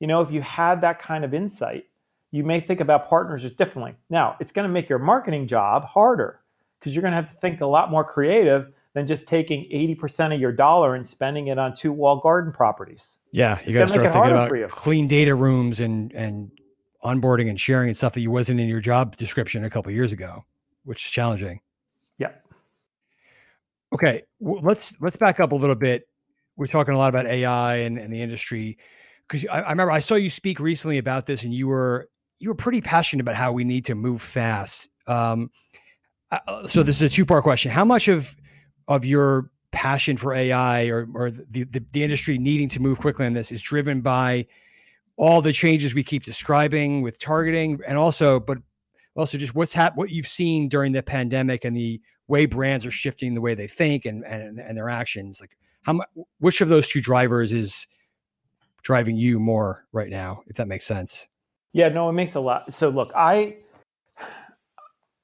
[0.00, 1.86] You know, if you had that kind of insight,
[2.30, 3.94] you may think about partners differently.
[4.08, 6.40] Now, it's going to make your marketing job harder
[6.78, 10.34] because you're going to have to think a lot more creative than just taking 80%
[10.34, 13.16] of your dollar and spending it on two wall garden properties.
[13.32, 16.50] Yeah, you got to start thinking about clean data rooms and and
[17.04, 20.12] onboarding and sharing and stuff that you wasn't in your job description a couple years
[20.12, 20.44] ago,
[20.84, 21.60] which is challenging.
[22.18, 22.32] Yeah.
[23.92, 26.08] Okay, well, let's let's back up a little bit.
[26.56, 28.78] We're talking a lot about AI and, and the industry
[29.26, 32.08] because I, I remember I saw you speak recently about this, and you were
[32.38, 34.88] you were pretty passionate about how we need to move fast.
[35.06, 35.50] Um,
[36.30, 38.36] uh, so this is a two part question: How much of
[38.88, 43.26] of your passion for AI or or the, the, the industry needing to move quickly
[43.26, 44.46] on this is driven by
[45.18, 48.58] all the changes we keep describing with targeting, and also, but
[49.16, 52.90] also just what's hap- what you've seen during the pandemic and the way brands are
[52.90, 55.40] shifting the way they think and and, and their actions.
[55.40, 57.86] Like how much, which of those two drivers is
[58.82, 61.28] driving you more right now, if that makes sense?
[61.72, 62.72] Yeah, no, it makes a lot.
[62.72, 63.56] So look, I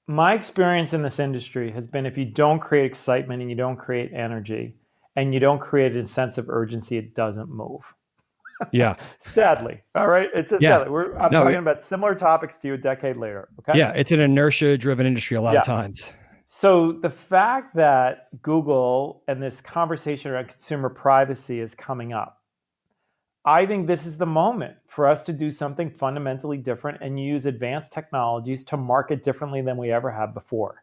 [0.06, 3.76] my experience in this industry has been if you don't create excitement and you don't
[3.76, 4.74] create energy
[5.16, 7.82] and you don't create a sense of urgency, it doesn't move.
[8.72, 8.96] Yeah.
[9.18, 9.82] sadly.
[9.94, 10.28] All right.
[10.34, 10.78] It's just yeah.
[10.78, 10.90] sadly.
[10.90, 13.48] We're, I'm no, talking it, about similar topics to you a decade later.
[13.60, 13.78] Okay.
[13.78, 13.92] Yeah.
[13.92, 15.60] It's an inertia driven industry a lot yeah.
[15.60, 16.14] of times.
[16.48, 22.40] So the fact that Google and this conversation around consumer privacy is coming up
[23.44, 27.44] I think this is the moment for us to do something fundamentally different and use
[27.44, 30.82] advanced technologies to market differently than we ever have before.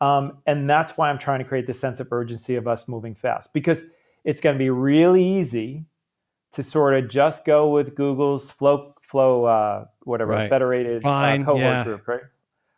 [0.00, 3.14] Um, and that's why I'm trying to create this sense of urgency of us moving
[3.14, 3.84] fast because
[4.24, 5.84] it's going to be really easy
[6.52, 10.48] to sort of just go with Google's flow, flow, uh, whatever, right.
[10.48, 11.84] federated uh, cohort yeah.
[11.84, 12.22] group, right?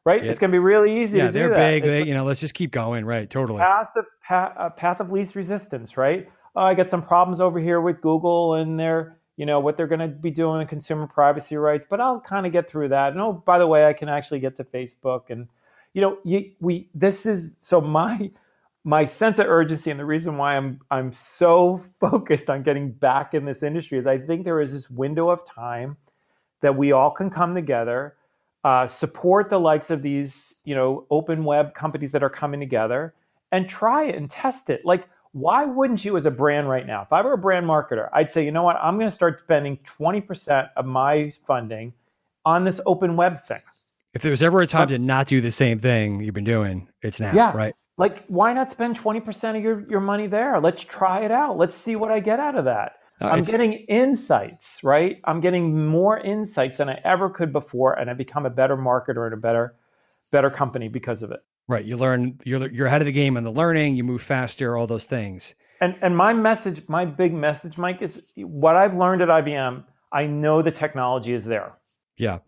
[0.05, 0.25] Right?
[0.25, 0.31] Yeah.
[0.31, 1.57] It's going to be really easy yeah, to do they're that.
[1.57, 1.85] big.
[1.85, 3.05] They, you know, let's just keep going.
[3.05, 3.29] Right.
[3.29, 3.59] Totally.
[3.59, 6.29] Path of, path, path of least resistance, right?
[6.57, 9.87] oh, I got some problems over here with Google and their, you know, what they're
[9.87, 13.13] going to be doing in consumer privacy rights, but I'll kind of get through that.
[13.13, 15.49] And oh, by the way, I can actually get to Facebook and,
[15.95, 18.31] you know, you, we, this is, so my,
[18.85, 23.35] my sense of urgency and the reason why I'm, I'm so focused on getting back
[23.35, 25.97] in this industry is I think there is this window of time
[26.63, 28.17] that we all can come together,
[28.65, 33.15] uh, support the likes of these, you know, open web companies that are coming together
[33.53, 34.85] and try it and test it.
[34.85, 37.03] Like, why wouldn't you as a brand right now?
[37.03, 38.77] If i were a brand marketer i'd say you know what?
[38.77, 41.93] I'm going to start spending 20% of my funding
[42.45, 43.61] on this open web thing.
[44.13, 46.89] If there was ever a time to not do the same thing you've been doing
[47.03, 50.83] it's now yeah, right like why not spend 20% of your, your money there let's
[50.83, 54.81] try it out let's see what i get out of that uh, i'm getting insights
[54.83, 58.77] right i'm getting more insights than i ever could before and i become a better
[58.77, 59.75] marketer and a better
[60.31, 61.85] better company because of it Right.
[61.85, 64.89] You learn you're you're ahead of the game on the learning, you move faster, all
[64.89, 65.55] those things.
[65.81, 70.27] And and my message, my big message, Mike, is what I've learned at IBM, I
[70.27, 71.75] know the technology is there.
[72.17, 72.39] Yeah.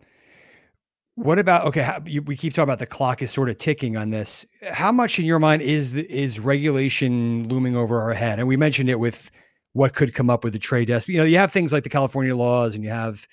[1.15, 1.83] What about okay?
[1.83, 4.45] How, you, we keep talking about the clock is sort of ticking on this.
[4.71, 8.39] How much in your mind is is regulation looming over our head?
[8.39, 9.29] And we mentioned it with
[9.73, 11.07] what could come up with the trade desk.
[11.07, 13.27] You know, you have things like the California laws, and you have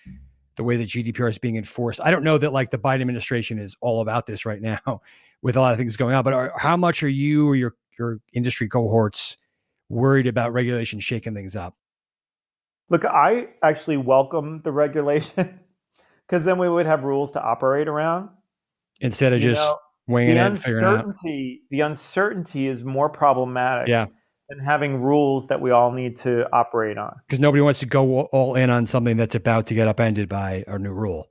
[0.56, 2.00] the way that GDPR is being enforced.
[2.04, 5.00] I don't know that like the Biden administration is all about this right now
[5.42, 6.22] with a lot of things going on.
[6.22, 9.38] But are, how much are you or your your industry cohorts
[9.88, 11.76] worried about regulation shaking things up?
[12.90, 15.60] Look, I actually welcome the regulation
[16.30, 18.28] because then we would have rules to operate around
[19.00, 20.46] instead of you just know, winging the it.
[20.46, 23.88] Uncertainty, the uncertainty is more problematic.
[23.88, 24.06] Yeah.
[24.48, 27.14] Than having rules that we all need to operate on.
[27.24, 30.64] Because nobody wants to go all in on something that's about to get upended by
[30.66, 31.28] a new rule.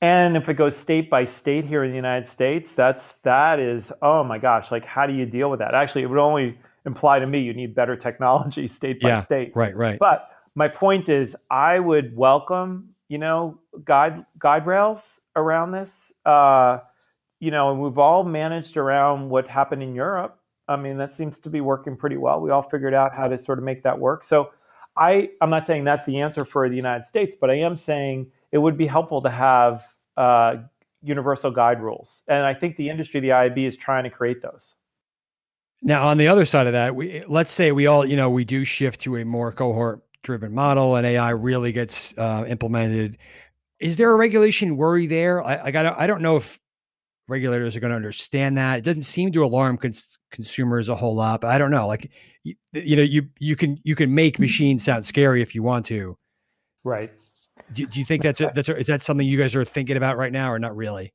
[0.00, 3.92] And if it goes state by state here in the United States, that's that is
[4.00, 5.74] oh my gosh, like how do you deal with that?
[5.74, 9.52] Actually, it would only imply to me you need better technology state by yeah, state.
[9.54, 9.98] Right, right.
[9.98, 16.12] But my point is, I would welcome you know guide guide rails around this.
[16.24, 16.78] Uh,
[17.40, 20.38] you know, we've all managed around what happened in Europe.
[20.66, 22.40] I mean, that seems to be working pretty well.
[22.40, 24.24] We all figured out how to sort of make that work.
[24.24, 24.50] So,
[24.96, 28.30] I I'm not saying that's the answer for the United States, but I am saying
[28.52, 29.84] it would be helpful to have
[30.16, 30.56] uh,
[31.02, 32.22] universal guide rules.
[32.28, 34.74] And I think the industry, the IAB, is trying to create those.
[35.82, 38.44] Now, on the other side of that, we let's say we all, you know, we
[38.44, 43.18] do shift to a more cohort driven model and AI really gets uh, implemented.
[43.80, 45.42] Is there a regulation worry there?
[45.42, 46.58] I, I got I don't know if
[47.28, 48.78] regulators are going to understand that.
[48.78, 51.86] It doesn't seem to alarm cons- consumers a whole lot, but I don't know.
[51.86, 52.10] Like,
[52.42, 55.86] you, you know, you you can you can make machines sound scary if you want
[55.86, 56.16] to.
[56.84, 57.12] Right.
[57.72, 59.96] Do, do you think that's a, that's a, is that something you guys are thinking
[59.96, 61.14] about right now, or not really?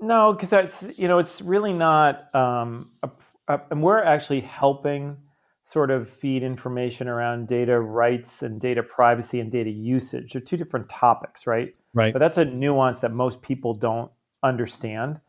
[0.00, 3.10] No, because that's you know it's really not, um, a,
[3.48, 5.16] a, and we're actually helping
[5.64, 10.32] sort of feed information around data rights and data privacy and data usage.
[10.32, 11.74] They're two different topics, right?
[11.94, 12.12] Right.
[12.12, 14.10] But that's a nuance that most people don't
[14.42, 15.20] understand.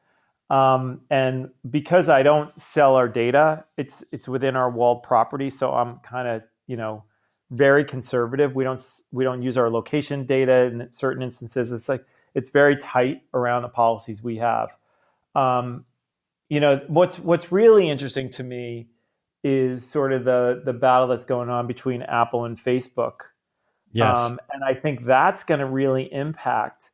[0.49, 5.71] Um, and because I don't sell our data, it's it's within our walled property, so
[5.71, 7.03] I'm kind of you know
[7.51, 8.55] very conservative.
[8.55, 11.71] We don't we don't use our location data in certain instances.
[11.71, 14.69] It's like it's very tight around the policies we have.
[15.35, 15.85] Um,
[16.49, 18.89] you know what's what's really interesting to me
[19.43, 23.21] is sort of the the battle that's going on between Apple and Facebook.
[23.91, 26.89] Yes, um, and I think that's going to really impact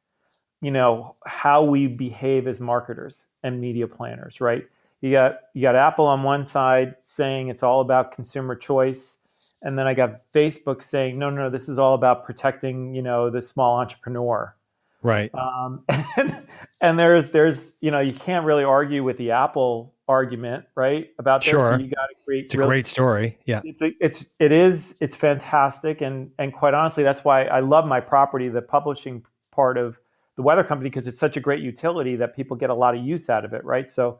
[0.61, 4.65] you know how we behave as marketers and media planners right?
[5.01, 9.19] You got you got apple on one side saying it's all about consumer choice
[9.61, 13.01] and then i got facebook saying no no, no this is all about protecting you
[13.01, 14.55] know the small entrepreneur.
[15.03, 15.29] Right.
[15.35, 15.83] Um,
[16.17, 16.41] and,
[16.81, 21.41] and there's there's you know you can't really argue with the apple argument right about
[21.41, 24.25] this sure so you got to create it's a great story yeah it's a, it's
[24.39, 28.61] it is it's fantastic and and quite honestly that's why i love my property the
[28.61, 29.97] publishing part of
[30.35, 33.03] the weather company because it's such a great utility that people get a lot of
[33.03, 33.89] use out of it, right?
[33.89, 34.19] So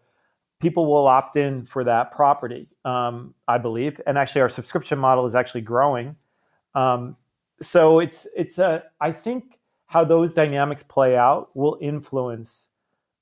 [0.61, 3.99] people will opt in for that property, um, I believe.
[4.07, 6.15] And actually, our subscription model is actually growing.
[6.73, 7.17] Um,
[7.61, 12.69] so it's it's a I think how those dynamics play out will influence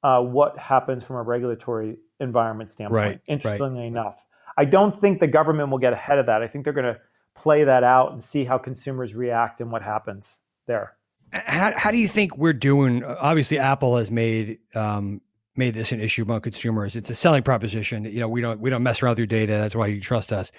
[0.03, 2.95] uh, what happens from a regulatory environment standpoint.
[2.95, 3.87] Right, interestingly right.
[3.87, 4.25] enough,
[4.57, 6.41] I don't think the government will get ahead of that.
[6.41, 6.99] I think they're going to
[7.35, 10.95] play that out and see how consumers react and what happens there
[11.33, 13.03] how, how do you think we're doing?
[13.03, 15.21] Obviously, Apple has made um,
[15.55, 16.95] made this an issue among consumers.
[16.95, 18.05] It's a selling proposition.
[18.05, 19.53] You know, we don't we don't mess around with your data.
[19.53, 20.51] That's why you trust us.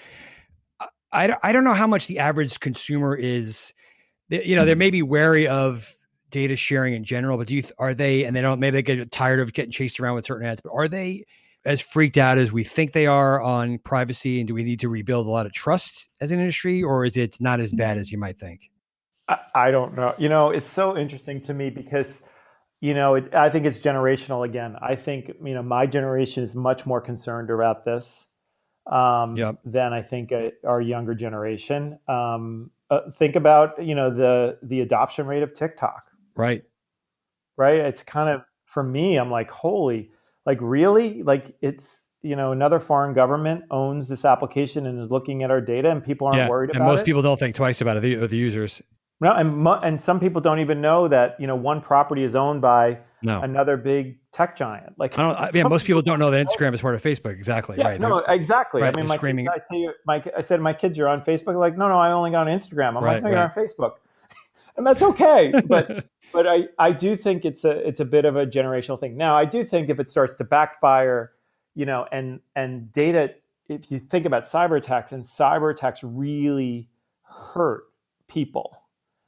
[1.11, 3.73] I, I don't know how much the average consumer is.
[4.27, 5.89] You know, they may be wary of
[6.29, 8.25] data sharing in general, but do you are they?
[8.25, 8.59] And they don't.
[8.59, 10.61] Maybe they get tired of getting chased around with certain ads.
[10.61, 11.23] But are they
[11.65, 14.39] as freaked out as we think they are on privacy?
[14.39, 17.17] And do we need to rebuild a lot of trust as an industry, or is
[17.17, 18.69] it not as bad as you might think?
[19.55, 20.13] I, don't know.
[20.17, 22.21] You know, it's so interesting to me because,
[22.79, 24.75] you know, it, I think it's generational again.
[24.81, 28.29] I think, you know, my generation is much more concerned about this
[28.85, 29.57] um, yep.
[29.65, 31.97] than I think uh, our younger generation.
[32.07, 36.03] Um, uh, think about, you know, the the adoption rate of TikTok.
[36.35, 36.63] Right.
[37.57, 37.79] Right.
[37.79, 39.15] It's kind of for me.
[39.15, 40.11] I'm like, holy,
[40.45, 45.43] like really, like it's you know another foreign government owns this application and is looking
[45.43, 46.81] at our data, and people aren't yeah, worried about it.
[46.81, 47.05] And most it.
[47.05, 48.01] people don't think twice about it.
[48.01, 48.81] The, the users.
[49.21, 52.61] No, and and some people don't even know that you know one property is owned
[52.61, 53.41] by no.
[53.41, 54.93] another big tech giant.
[54.97, 55.37] Like, I don't.
[55.37, 57.33] I, yeah, most people don't know that Instagram is part of Facebook.
[57.33, 57.77] Exactly.
[57.77, 57.99] Yeah, right.
[57.99, 58.81] No, They're, exactly.
[58.81, 59.47] Right, I mean, my screaming.
[59.47, 61.57] Kids, I say, my, I said, my kids, you're on Facebook.
[61.57, 62.89] Like, no, no, I only got on Instagram.
[62.89, 63.35] I'm right, like, no, right.
[63.35, 63.93] you're on Facebook,
[64.77, 65.53] and that's okay.
[65.65, 69.17] But but I I do think it's a it's a bit of a generational thing.
[69.17, 71.31] Now, I do think if it starts to backfire,
[71.73, 73.35] you know, and and data,
[73.69, 76.89] if you think about cyber attacks, and cyber attacks really
[77.23, 77.85] hurt
[78.27, 78.77] people.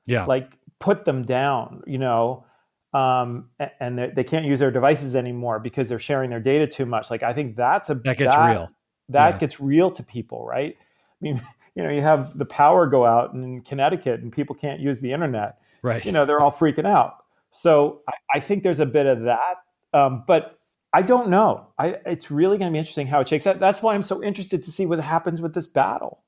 [0.06, 0.26] Yeah.
[0.26, 2.46] Like put them down you know
[2.94, 6.86] um, and they, they can't use their devices anymore because they're sharing their data too
[6.86, 7.12] much.
[7.12, 8.70] Like i think that's a that gets that, real.
[9.10, 9.40] that yeah.
[9.40, 10.76] gets real to people right?
[10.80, 11.42] I mean
[11.76, 15.12] you know you have the power go out in connecticut and people can't use the
[15.12, 19.06] internet right you know they're all freaking out so i, I think there's a bit
[19.06, 19.58] of that
[19.94, 20.60] um, but
[20.94, 23.82] i don't know I, it's really going to be interesting how it shakes out that's
[23.82, 26.24] why i'm so interested to see what happens with this battle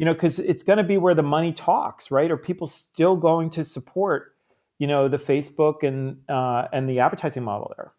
[0.00, 2.30] you know, because it's going to be where the money talks, right?
[2.30, 4.34] Are people still going to support,
[4.78, 7.92] you know, the Facebook and uh, and the advertising model there?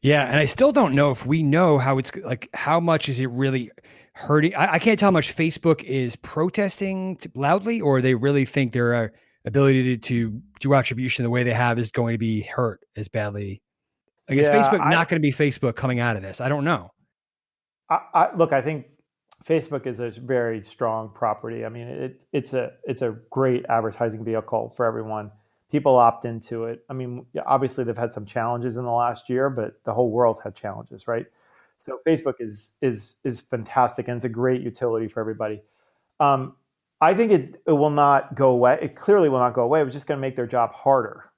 [0.00, 2.48] Yeah, and I still don't know if we know how it's like.
[2.54, 3.72] How much is it really
[4.12, 4.54] hurting?
[4.54, 9.12] I, I can't tell how much Facebook is protesting loudly, or they really think their
[9.44, 13.08] ability to, to do attribution the way they have is going to be hurt as
[13.08, 13.62] badly.
[14.28, 16.40] Like, is Facebook I, not going to be Facebook coming out of this?
[16.40, 16.90] I don't know.
[17.90, 18.86] I, I, look, I think
[19.44, 21.64] Facebook is a very strong property.
[21.64, 25.30] I mean, it, it's a it's a great advertising vehicle for everyone.
[25.70, 26.84] People opt into it.
[26.88, 30.40] I mean, obviously they've had some challenges in the last year, but the whole world's
[30.40, 31.26] had challenges, right?
[31.76, 35.60] So Facebook is is is fantastic and it's a great utility for everybody.
[36.20, 36.54] Um,
[37.00, 38.78] I think it, it will not go away.
[38.80, 39.82] It clearly will not go away.
[39.82, 41.30] It's just going to make their job harder,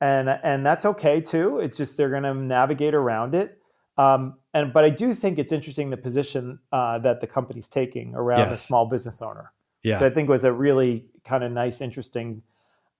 [0.00, 1.58] and and that's okay too.
[1.58, 3.58] It's just they're going to navigate around it.
[3.98, 8.14] Um, and but I do think it's interesting the position uh, that the company's taking
[8.14, 8.50] around yes.
[8.50, 9.52] the small business owner.
[9.82, 12.42] Yeah, I think was a really kind of nice, interesting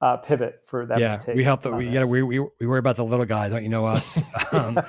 [0.00, 0.98] uh, pivot for them.
[0.98, 1.62] Yeah, we help.
[1.62, 3.48] The, we, yeah, we, we we worry about the little guy.
[3.48, 4.20] Don't you know us?
[4.52, 4.80] um,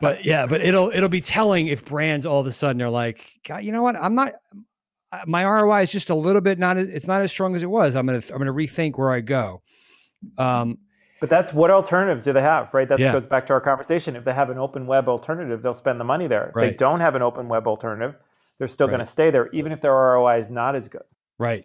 [0.00, 3.38] but yeah, but it'll it'll be telling if brands all of a sudden are like,
[3.46, 3.96] God, you know what?
[3.96, 4.34] I'm not.
[5.26, 6.76] My ROI is just a little bit not.
[6.76, 7.96] It's not as strong as it was.
[7.96, 9.62] I'm gonna I'm gonna rethink where I go.
[10.36, 10.78] Um,
[11.20, 12.88] But that's what alternatives do they have, right?
[12.88, 13.12] That yeah.
[13.12, 14.14] goes back to our conversation.
[14.14, 16.52] If they have an open web alternative, they'll spend the money there.
[16.54, 16.66] Right.
[16.66, 18.14] If they don't have an open web alternative,
[18.58, 18.92] they're still right.
[18.92, 21.02] going to stay there, even if their ROI is not as good.
[21.38, 21.64] Right.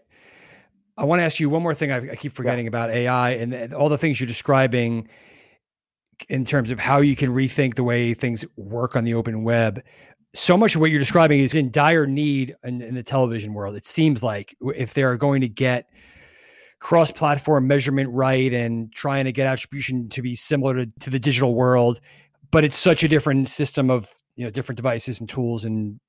[0.97, 1.91] I want to ask you one more thing.
[1.91, 2.69] I, I keep forgetting yeah.
[2.69, 5.07] about AI and, and all the things you're describing
[6.29, 9.83] in terms of how you can rethink the way things work on the open web.
[10.33, 13.75] So much of what you're describing is in dire need in, in the television world.
[13.75, 15.89] It seems like if they're going to get
[16.79, 21.55] cross-platform measurement right and trying to get attribution to be similar to, to the digital
[21.55, 22.01] world,
[22.51, 25.99] but it's such a different system of you know different devices and tools and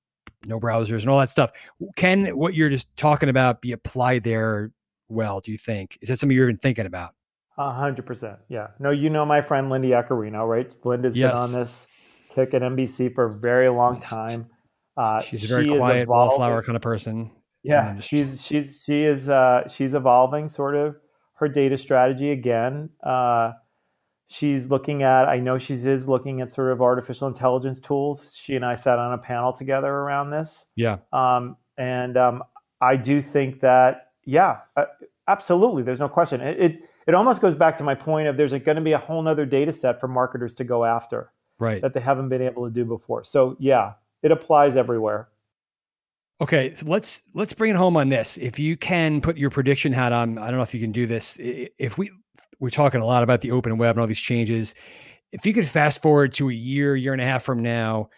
[0.47, 1.51] no browsers and all that stuff.
[1.97, 4.72] Can what you're just talking about be applied there
[5.09, 5.41] well?
[5.41, 7.14] Do you think is that something you're even thinking about?
[7.57, 8.39] A hundred percent.
[8.49, 8.68] Yeah.
[8.81, 10.77] No, you know my friend Linda Yaccarino, right?
[10.85, 11.33] Linda's yes.
[11.33, 11.87] been on this
[12.35, 14.47] kick at NBC for a very long time.
[14.97, 17.30] Uh, she's a very she quiet, wallflower kind of person.
[17.62, 20.97] Yeah, she's she's she is uh, she's evolving sort of
[21.35, 22.91] her data strategy again.
[23.03, 23.53] Uh,
[24.28, 28.57] she's looking at i know she is looking at sort of artificial intelligence tools she
[28.57, 32.43] and i sat on a panel together around this yeah um, and um,
[32.80, 34.87] i do think that yeah uh,
[35.28, 38.53] absolutely there's no question it, it, it almost goes back to my point of there's
[38.53, 41.94] going to be a whole nother data set for marketers to go after right that
[41.94, 43.92] they haven't been able to do before so yeah
[44.22, 45.28] it applies everywhere
[46.40, 48.36] Okay, so let's let's bring it home on this.
[48.38, 51.07] If you can put your prediction hat on, I don't know if you can do
[51.07, 51.38] this.
[51.40, 52.11] If we
[52.59, 54.74] we're talking a lot about the open web and all these changes.
[55.32, 58.11] If you could fast forward to a year, year and a half from now,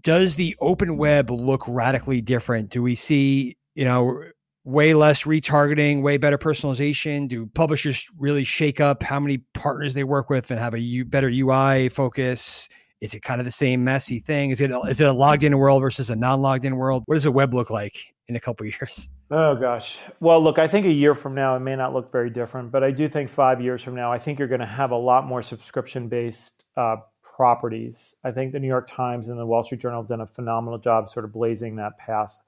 [0.00, 2.70] does the open web look radically different?
[2.70, 4.24] Do we see, you know,
[4.64, 7.28] way less retargeting, way better personalization?
[7.28, 11.04] Do publishers really shake up how many partners they work with and have a U,
[11.04, 12.68] better UI focus?
[13.00, 14.50] Is it kind of the same messy thing?
[14.50, 17.02] Is it is it a logged in world versus a non logged in world?
[17.06, 17.96] What does the web look like
[18.28, 19.08] in a couple years?
[19.30, 19.96] Oh gosh.
[20.20, 22.82] Well, look, I think a year from now it may not look very different, but
[22.82, 25.24] I do think five years from now, I think you're going to have a lot
[25.24, 28.16] more subscription based uh, properties.
[28.22, 30.78] I think the New York Times and the Wall Street Journal have done a phenomenal
[30.78, 32.38] job sort of blazing that path.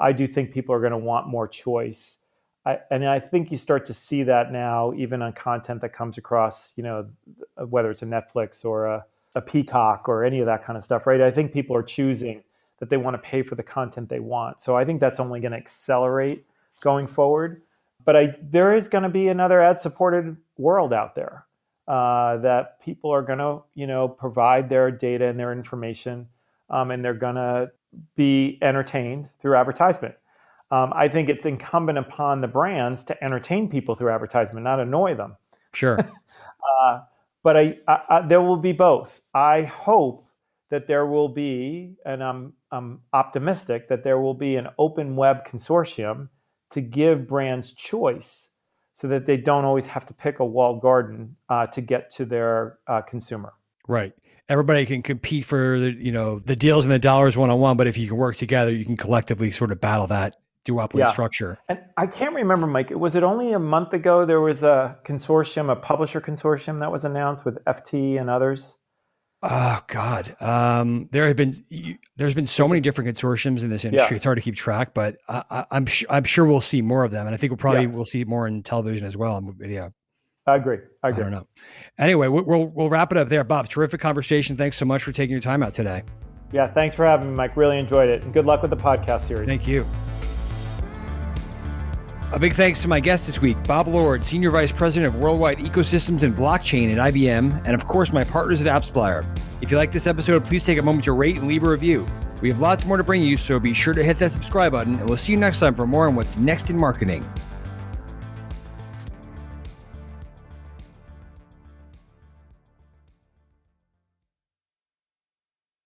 [0.00, 2.20] I do think people are going to want more choice.
[2.64, 6.18] I, and I think you start to see that now, even on content that comes
[6.18, 7.08] across, you know,
[7.56, 11.06] whether it's a Netflix or a, a Peacock or any of that kind of stuff,
[11.06, 11.20] right?
[11.20, 12.42] I think people are choosing
[12.78, 14.60] that they want to pay for the content they want.
[14.60, 16.44] So I think that's only going to accelerate
[16.80, 17.62] going forward.
[18.04, 21.44] But I, there is going to be another ad-supported world out there
[21.88, 26.28] uh, that people are going to, you know, provide their data and their information,
[26.70, 27.70] um, and they're going to
[28.16, 30.14] be entertained through advertisement.
[30.70, 35.14] Um, I think it's incumbent upon the brands to entertain people through advertisement, not annoy
[35.14, 35.36] them.
[35.72, 35.98] Sure.
[36.80, 37.00] uh,
[37.42, 39.20] but I, I, I, there will be both.
[39.32, 40.26] I hope
[40.70, 45.46] that there will be, and I'm, I'm optimistic that there will be an open web
[45.46, 46.28] consortium
[46.72, 48.52] to give brands choice
[48.92, 52.26] so that they don't always have to pick a walled garden uh, to get to
[52.26, 53.54] their uh, consumer.
[53.86, 54.12] Right.
[54.48, 57.76] Everybody can compete for the, you know the deals and the dollars one on one,
[57.76, 60.34] but if you can work together, you can collectively sort of battle that
[60.66, 61.10] duopoly yeah.
[61.10, 61.58] structure.
[61.68, 62.90] And I can't remember, Mike.
[62.90, 67.04] Was it only a month ago there was a consortium, a publisher consortium that was
[67.04, 68.76] announced with FT and others?
[69.40, 71.54] Oh God, um, there have been
[72.16, 74.14] there's been so many different consortiums in this industry.
[74.14, 74.16] Yeah.
[74.16, 77.12] It's hard to keep track, but I, am sh- I'm sure we'll see more of
[77.12, 77.90] them, and I think we'll probably yeah.
[77.90, 79.92] we'll see more in television as well and video.
[80.48, 80.78] I agree.
[81.02, 81.20] I agree.
[81.20, 81.46] I don't know.
[81.98, 83.68] Anyway, we'll we'll wrap it up there, Bob.
[83.68, 84.56] Terrific conversation.
[84.56, 86.02] Thanks so much for taking your time out today.
[86.52, 87.56] Yeah, thanks for having me, Mike.
[87.56, 89.46] Really enjoyed it, and good luck with the podcast series.
[89.46, 89.86] Thank you.
[92.32, 95.58] A big thanks to my guest this week, Bob Lord, Senior Vice President of Worldwide
[95.58, 99.24] Ecosystems and Blockchain at IBM, and of course, my partners at AppsFlyer.
[99.62, 102.06] If you like this episode, please take a moment to rate and leave a review.
[102.42, 104.96] We have lots more to bring you, so be sure to hit that subscribe button,
[104.96, 107.26] and we'll see you next time for more on what's next in marketing.